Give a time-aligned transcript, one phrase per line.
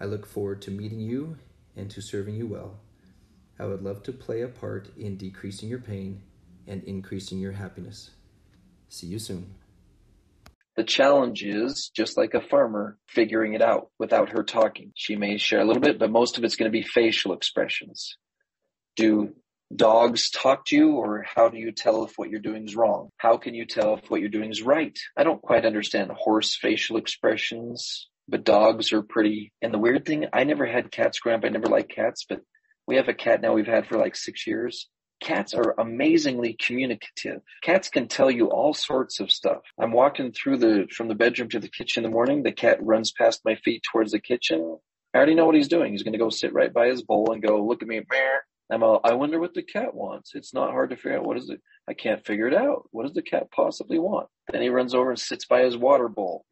[0.00, 1.38] I look forward to meeting you
[1.74, 2.78] and to serving you well.
[3.58, 6.22] I would love to play a part in decreasing your pain
[6.66, 8.10] and increasing your happiness.
[8.88, 9.54] See you soon.
[10.76, 14.92] The challenge is just like a farmer figuring it out without her talking.
[14.94, 18.18] She may share a little bit, but most of it's going to be facial expressions.
[18.94, 19.34] Do
[19.74, 23.08] dogs talk to you or how do you tell if what you're doing is wrong?
[23.16, 24.96] How can you tell if what you're doing is right?
[25.16, 29.52] I don't quite understand horse facial expressions, but dogs are pretty.
[29.62, 31.44] And the weird thing, I never had cats growing up.
[31.44, 32.40] I never liked cats, but
[32.86, 34.88] we have a cat now we've had for like six years
[35.20, 37.40] Cats are amazingly communicative.
[37.62, 39.62] Cats can tell you all sorts of stuff.
[39.80, 42.42] I'm walking through the, from the bedroom to the kitchen in the morning.
[42.42, 44.78] The cat runs past my feet towards the kitchen.
[45.14, 45.92] I already know what he's doing.
[45.92, 48.02] He's going to go sit right by his bowl and go, look at me.
[48.70, 50.34] I'm all, I wonder what the cat wants.
[50.34, 51.24] It's not hard to figure out.
[51.24, 51.62] What is it?
[51.88, 52.88] I can't figure it out.
[52.90, 54.28] What does the cat possibly want?
[54.52, 56.44] Then he runs over and sits by his water bowl.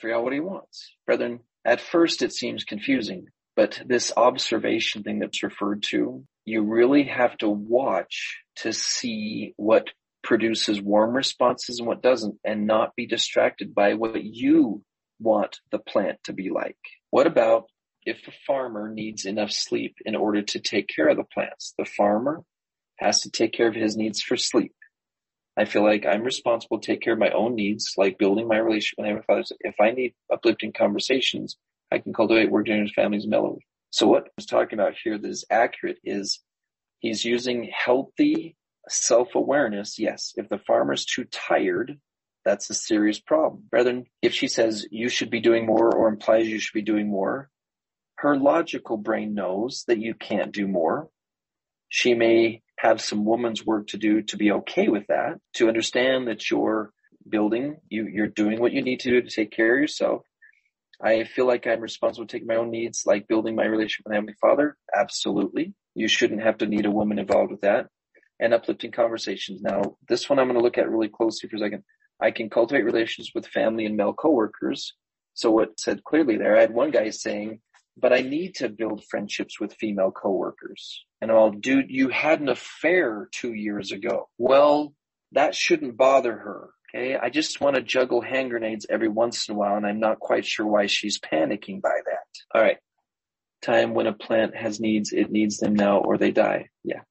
[0.00, 0.94] Figure out what he wants.
[1.06, 7.04] Brethren, at first it seems confusing, but this observation thing that's referred to you really
[7.04, 9.88] have to watch to see what
[10.22, 14.82] produces warm responses and what doesn't and not be distracted by what you
[15.18, 16.78] want the plant to be like.
[17.10, 17.64] What about
[18.04, 21.74] if a farmer needs enough sleep in order to take care of the plants?
[21.78, 22.42] The farmer
[22.98, 24.74] has to take care of his needs for sleep.
[25.56, 28.58] I feel like I'm responsible to take care of my own needs, like building my
[28.58, 29.44] relationship with Heavenly Father.
[29.60, 31.56] If I need uplifting conversations,
[31.90, 33.58] I can cultivate work generous families mellow.
[33.90, 36.40] So what I was talking about here that is accurate is
[37.00, 38.56] he's using healthy
[38.88, 39.98] self-awareness.
[39.98, 41.98] Yes, if the farmer's too tired,
[42.44, 43.64] that's a serious problem.
[43.72, 47.08] Rather if she says you should be doing more or implies you should be doing
[47.08, 47.50] more,
[48.16, 51.08] her logical brain knows that you can't do more.
[51.88, 56.28] She may have some woman's work to do to be okay with that, to understand
[56.28, 56.92] that you're
[57.28, 60.22] building, you, you're doing what you need to do to take care of yourself.
[61.02, 64.14] I feel like I'm responsible for taking my own needs, like building my relationship with
[64.14, 64.76] Heavenly Father.
[64.94, 65.74] Absolutely.
[65.94, 67.86] You shouldn't have to need a woman involved with that.
[68.38, 69.60] And uplifting conversations.
[69.60, 71.84] Now, this one I'm going to look at really closely for a second.
[72.22, 74.94] I can cultivate relations with family and male coworkers.
[75.34, 77.60] So what said clearly there, I had one guy saying,
[78.00, 81.04] but I need to build friendships with female coworkers.
[81.20, 84.28] And I'll dude, you had an affair two years ago.
[84.38, 84.94] Well,
[85.32, 86.70] that shouldn't bother her.
[86.88, 87.16] Okay.
[87.16, 90.18] I just want to juggle hand grenades every once in a while, and I'm not
[90.18, 92.54] quite sure why she's panicking by that.
[92.54, 92.78] All right.
[93.62, 96.68] Time when a plant has needs, it needs them now or they die.
[96.82, 97.02] Yeah.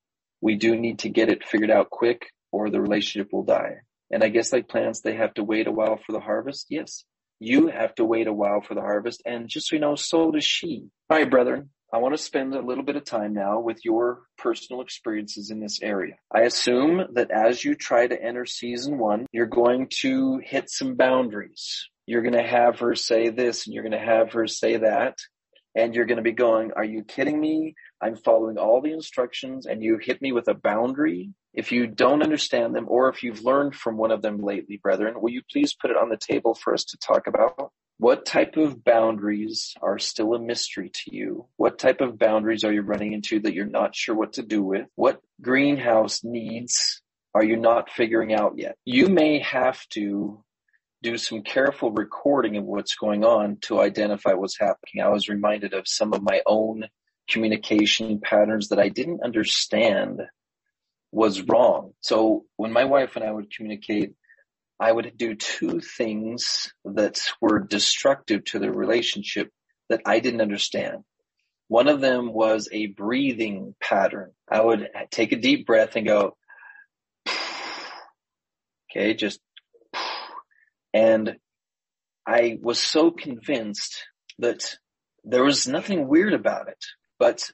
[0.41, 3.75] We do need to get it figured out quick or the relationship will die.
[4.11, 6.65] And I guess like plants, they have to wait a while for the harvest.
[6.69, 7.05] Yes.
[7.39, 9.21] You have to wait a while for the harvest.
[9.25, 10.89] And just so you know, so does she.
[11.09, 11.69] All right, brethren.
[11.91, 15.59] I want to spend a little bit of time now with your personal experiences in
[15.59, 16.15] this area.
[16.31, 20.95] I assume that as you try to enter season one, you're going to hit some
[20.95, 21.89] boundaries.
[22.05, 25.17] You're going to have her say this and you're going to have her say that.
[25.75, 27.75] And you're going to be going, are you kidding me?
[28.01, 31.33] I'm following all the instructions and you hit me with a boundary.
[31.53, 35.21] If you don't understand them or if you've learned from one of them lately, brethren,
[35.21, 37.71] will you please put it on the table for us to talk about?
[37.97, 41.47] What type of boundaries are still a mystery to you?
[41.57, 44.63] What type of boundaries are you running into that you're not sure what to do
[44.63, 44.87] with?
[44.95, 47.01] What greenhouse needs
[47.35, 48.77] are you not figuring out yet?
[48.85, 50.43] You may have to
[51.01, 55.03] do some careful recording of what's going on to identify what's happening.
[55.03, 56.85] I was reminded of some of my own
[57.29, 60.21] communication patterns that I didn't understand
[61.11, 61.93] was wrong.
[62.01, 64.13] So when my wife and I would communicate,
[64.79, 69.49] I would do two things that were destructive to the relationship
[69.89, 71.03] that I didn't understand.
[71.67, 74.31] One of them was a breathing pattern.
[74.49, 76.35] I would take a deep breath and go,
[78.91, 79.39] okay, just,
[80.93, 81.35] and
[82.25, 84.05] I was so convinced
[84.39, 84.77] that
[85.23, 86.83] there was nothing weird about it,
[87.17, 87.51] but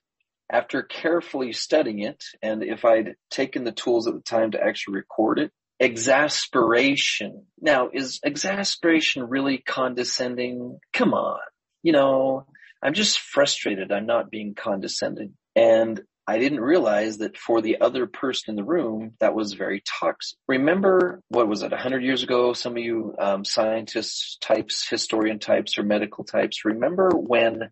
[0.52, 4.96] after carefully studying it, and if I'd taken the tools at the time to actually
[4.96, 7.46] record it, exasperation.
[7.60, 10.80] Now, is exasperation really condescending?
[10.94, 11.40] Come on.
[11.84, 12.46] You know,
[12.82, 13.92] I'm just frustrated.
[13.92, 15.34] I'm not being condescending.
[15.56, 19.84] And I didn't realize that for the other person in the room, that was very
[19.86, 20.38] toxic.
[20.48, 22.54] Remember, what was it, 100 years ago?
[22.54, 27.70] Some of you um, scientists types, historian types, or medical types, remember when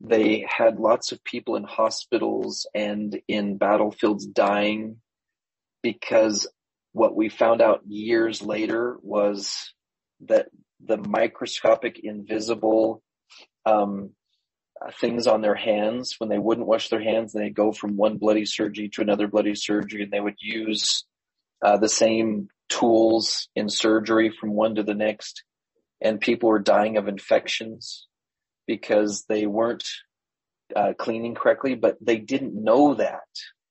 [0.00, 4.98] they had lots of people in hospitals and in battlefields dying
[5.82, 6.46] because
[6.92, 9.72] what we found out years later was
[10.26, 10.46] that
[10.84, 13.02] the microscopic invisible
[13.66, 14.10] um,
[15.00, 18.44] things on their hands when they wouldn't wash their hands they go from one bloody
[18.44, 21.04] surgery to another bloody surgery and they would use
[21.64, 25.42] uh, the same tools in surgery from one to the next
[26.00, 28.06] and people were dying of infections
[28.66, 29.84] because they weren't
[30.74, 33.20] uh, cleaning correctly, but they didn't know that.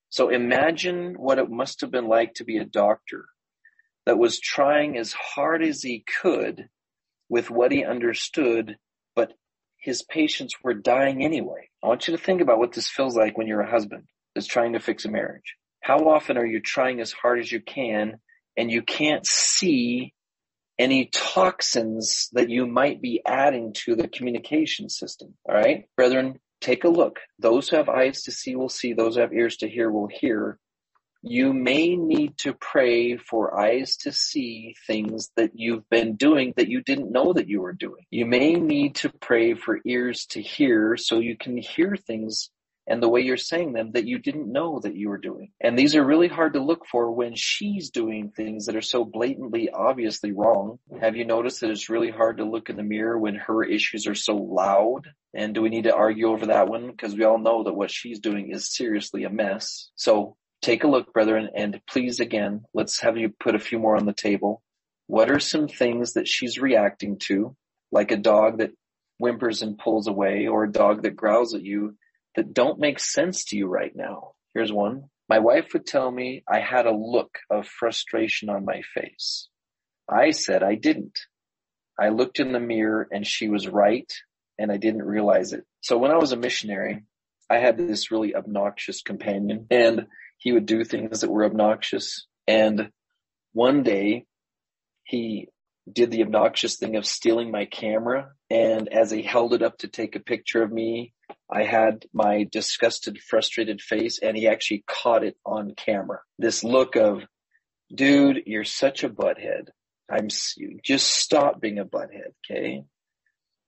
[0.09, 3.25] So imagine what it must have been like to be a doctor
[4.05, 6.67] that was trying as hard as he could
[7.29, 8.77] with what he understood,
[9.15, 9.33] but
[9.83, 11.69] his patients were dying anyway.
[11.83, 14.47] I want you to think about what this feels like when you're a husband that's
[14.47, 15.55] trying to fix a marriage.
[15.81, 18.19] How often are you trying as hard as you can
[18.57, 20.13] and you can't see
[20.79, 25.33] any toxins that you might be adding to the communication system.
[25.47, 27.19] All right, brethren, take a look.
[27.39, 28.93] Those who have eyes to see will see.
[28.93, 30.57] Those who have ears to hear will hear.
[31.25, 36.67] You may need to pray for eyes to see things that you've been doing that
[36.67, 38.03] you didn't know that you were doing.
[38.11, 42.49] You may need to pray for ears to hear so you can hear things
[42.87, 45.51] and the way you're saying them that you didn't know that you were doing.
[45.61, 49.05] And these are really hard to look for when she's doing things that are so
[49.05, 50.79] blatantly, obviously wrong.
[50.99, 54.07] Have you noticed that it's really hard to look in the mirror when her issues
[54.07, 55.07] are so loud?
[55.33, 56.87] And do we need to argue over that one?
[56.87, 59.89] Because we all know that what she's doing is seriously a mess.
[59.95, 63.95] So take a look, brethren, and please again, let's have you put a few more
[63.95, 64.63] on the table.
[65.07, 67.55] What are some things that she's reacting to?
[67.91, 68.71] Like a dog that
[69.19, 71.95] whimpers and pulls away or a dog that growls at you
[72.35, 74.31] that don't make sense to you right now.
[74.53, 75.09] Here's one.
[75.29, 79.47] My wife would tell me I had a look of frustration on my face.
[80.09, 81.19] I said I didn't.
[81.99, 84.11] I looked in the mirror and she was right
[84.57, 85.65] and I didn't realize it.
[85.81, 87.03] So when I was a missionary,
[87.49, 90.07] I had this really obnoxious companion and
[90.43, 92.27] he would do things that were obnoxious.
[92.47, 92.89] And
[93.53, 94.25] one day
[95.05, 95.47] he
[95.91, 98.31] did the obnoxious thing of stealing my camera.
[98.49, 101.13] And as he held it up to take a picture of me,
[101.49, 106.19] I had my disgusted, frustrated face and he actually caught it on camera.
[106.37, 107.23] This look of,
[107.95, 109.69] dude, you're such a butthead.
[110.11, 110.27] I'm,
[110.83, 112.33] just stop being a butthead.
[112.51, 112.83] Okay.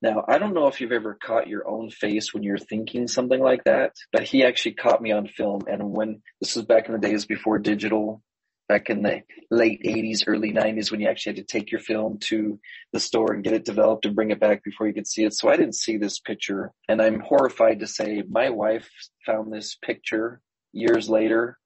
[0.05, 3.41] Now, I don't know if you've ever caught your own face when you're thinking something
[3.41, 5.63] like that, but he actually caught me on film.
[5.67, 8.21] And when this was back in the days before digital
[8.69, 12.19] back in the late 80s, early 90s when you actually had to take your film
[12.25, 12.59] to
[12.93, 15.33] the store and get it developed and bring it back before you could see it.
[15.33, 16.71] So I didn't see this picture.
[16.87, 18.87] And I'm horrified to say my wife
[19.25, 20.39] found this picture
[20.71, 21.57] years later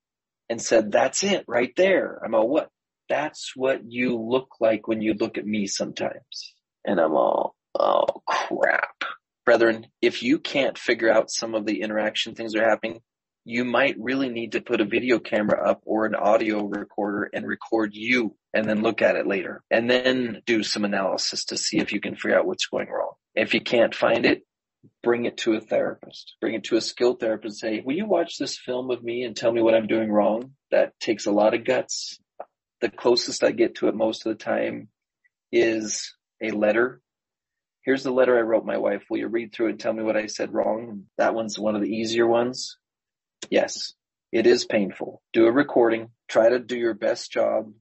[0.48, 2.22] and said, that's it right there.
[2.24, 2.70] I'm all, what?
[3.10, 6.54] That's what you look like when you look at me sometimes.
[6.86, 9.04] And I'm all, oh crap.
[9.46, 13.02] Brethren, if you can't figure out some of the interaction things that are happening,
[13.46, 17.48] you might really need to put a video camera up or an audio recorder and
[17.48, 21.80] record you and then look at it later and then do some analysis to see
[21.80, 23.14] if you can figure out what's going wrong.
[23.34, 24.44] If you can't find it,
[25.02, 28.06] bring it to a therapist, bring it to a skilled therapist and say, will you
[28.06, 30.52] watch this film of me and tell me what I'm doing wrong?
[30.72, 32.20] That takes a lot of guts.
[32.82, 34.90] The closest I get to it most of the time
[35.52, 37.02] is a letter.
[37.84, 39.04] Here's the letter I wrote my wife.
[39.10, 41.06] Will you read through and tell me what I said wrong?
[41.18, 42.78] That one's one of the easier ones.
[43.50, 43.94] Yes,
[44.32, 45.22] it is painful.
[45.34, 46.10] Do a recording.
[46.28, 47.72] Try to do your best job.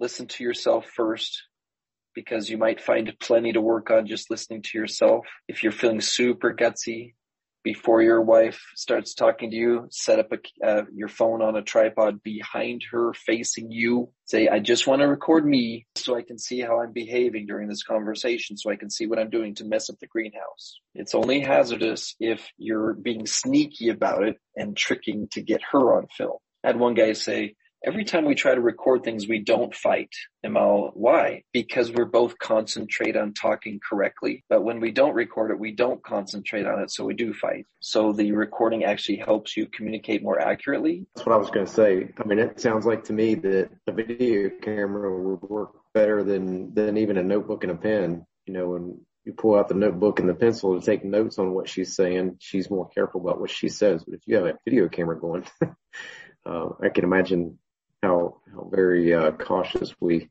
[0.00, 1.42] Listen to yourself first
[2.14, 5.26] because you might find plenty to work on just listening to yourself.
[5.46, 7.14] If you're feeling super gutsy,
[7.62, 11.62] before your wife starts talking to you, set up a, uh, your phone on a
[11.62, 14.10] tripod behind her facing you.
[14.24, 17.68] Say, I just want to record me so I can see how I'm behaving during
[17.68, 20.80] this conversation so I can see what I'm doing to mess up the greenhouse.
[20.94, 26.06] It's only hazardous if you're being sneaky about it and tricking to get her on
[26.16, 26.38] film.
[26.64, 27.54] I had one guy say,
[27.84, 30.10] every time we try to record things, we don't fight.
[30.44, 31.42] Am why?
[31.52, 34.44] Because we're both concentrate on talking correctly.
[34.48, 36.90] But when we don't record it, we don't concentrate on it.
[36.90, 37.66] So we do fight.
[37.80, 41.06] So the recording actually helps you communicate more accurately.
[41.14, 42.10] That's what I was going to say.
[42.18, 46.74] I mean, it sounds like to me that a video camera would work better than,
[46.74, 50.20] than even a notebook and a pen, you know, and you pull out the notebook
[50.20, 53.50] and the pencil to take notes on what she's saying, she's more careful about what
[53.50, 54.02] she says.
[54.04, 55.44] But if you have a video camera going,
[56.46, 57.58] uh, I can imagine
[58.02, 60.28] how how very uh, cautious we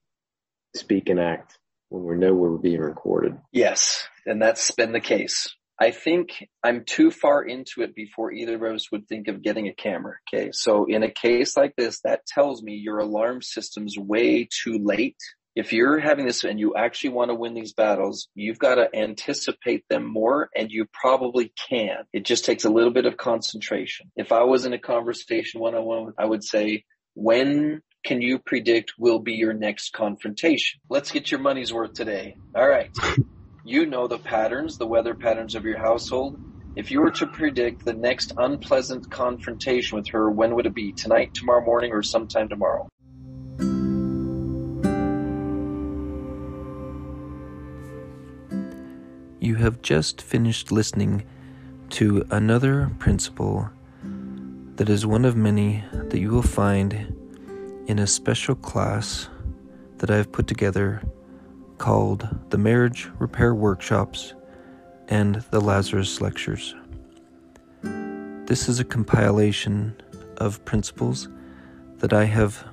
[0.76, 1.58] speak and act
[1.90, 3.38] when we know we're being recorded.
[3.52, 5.54] Yes, and that's been the case.
[5.80, 9.68] I think I'm too far into it before either of us would think of getting
[9.68, 10.16] a camera.
[10.28, 10.50] Okay.
[10.52, 15.18] So in a case like this, that tells me your alarm system's way too late.
[15.56, 18.96] If you're having this and you actually want to win these battles, you've got to
[18.96, 21.98] anticipate them more and you probably can.
[22.12, 24.12] It just takes a little bit of concentration.
[24.16, 26.86] If I was in a conversation one on one, I would say,
[27.18, 30.80] when can you predict will be your next confrontation?
[30.88, 32.38] Let's get your money's worth today.
[32.56, 32.96] All right.
[33.66, 36.40] You know the patterns, the weather patterns of your household.
[36.78, 40.94] If you were to predict the next unpleasant confrontation with her, when would it be?
[40.94, 42.88] Tonight, tomorrow morning, or sometime tomorrow?
[49.42, 51.26] You have just finished listening
[51.90, 53.70] to another principle
[54.77, 56.93] that is one of many that you will find
[57.88, 59.27] in a special class
[59.98, 61.01] that I have put together
[61.79, 64.36] called the Marriage Repair Workshops
[65.07, 66.75] and the Lazarus Lectures.
[68.46, 70.00] This is a compilation
[70.38, 71.27] of principles
[71.98, 72.63] that I have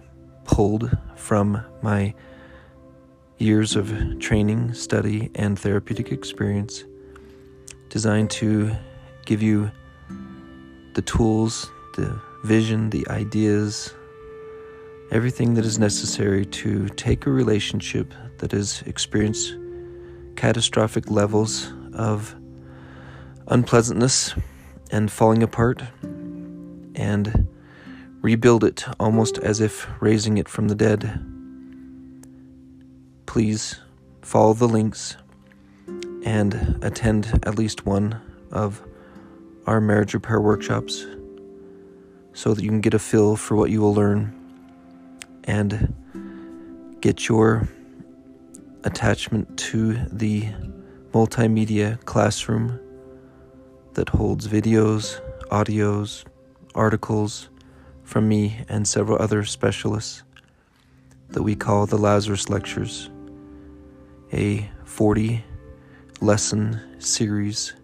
[0.45, 2.13] pulled from my
[3.39, 6.85] years of training, study, and therapeutic experience
[7.89, 8.77] designed to
[9.25, 9.71] give you
[10.93, 13.95] the tools, the vision, the ideas,
[15.11, 19.57] everything that is necessary to take a relationship that has experienced
[20.37, 22.35] catastrophic levels of
[23.49, 24.35] unpleasantness
[24.91, 25.83] and falling apart
[26.95, 27.49] and
[28.21, 31.25] rebuild it almost as if raising it from the dead.
[33.27, 33.81] Please
[34.23, 35.17] follow the links
[36.25, 38.21] and attend at least one
[38.51, 38.83] of
[39.67, 41.07] our marriage repair workshops
[42.35, 44.35] so that you can get a feel for what you will learn
[45.45, 45.95] and
[47.01, 47.69] get your
[48.83, 50.49] attachment to the
[51.13, 52.79] multimedia classroom
[53.95, 56.25] that holds videos, audios,
[56.75, 57.49] articles
[58.03, 60.25] from me and several other specialists
[61.29, 63.11] that we call the Lazarus Lectures,
[64.33, 65.45] a 40
[66.21, 67.75] lesson series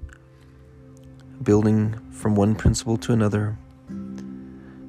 [1.43, 3.57] building from one principle to another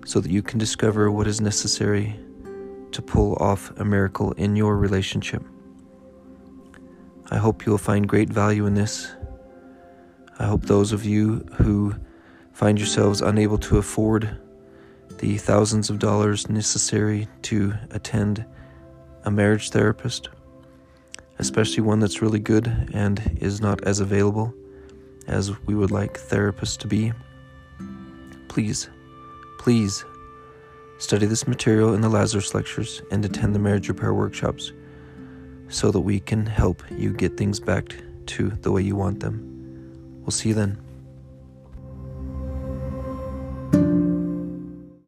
[0.06, 2.20] so that you can discover what is necessary
[2.92, 5.44] to pull off a miracle in your relationship.
[7.30, 9.12] I hope you will find great value in this.
[10.40, 11.96] I hope those of you who
[12.52, 14.38] find yourselves unable to afford
[15.20, 18.46] the thousands of dollars necessary to attend
[19.24, 20.30] a marriage therapist,
[21.40, 24.54] especially one that's really good and is not as available
[25.28, 27.14] as we would like therapists to be,
[28.48, 28.90] please,
[29.62, 30.04] please
[30.98, 34.72] study this material in the Lazarus lectures and attend the marriage repair workshops
[35.70, 40.18] so that we can help you get things back to the way you want them.
[40.22, 40.80] We'll see you then.